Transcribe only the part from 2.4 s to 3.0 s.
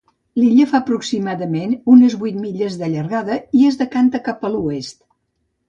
milles de